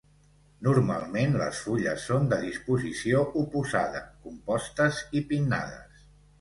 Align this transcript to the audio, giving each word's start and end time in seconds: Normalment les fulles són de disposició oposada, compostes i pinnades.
Normalment 0.67 1.37
les 1.41 1.59
fulles 1.65 2.07
són 2.09 2.25
de 2.33 2.41
disposició 2.47 3.23
oposada, 3.43 4.03
compostes 4.27 5.07
i 5.23 5.27
pinnades. 5.33 6.05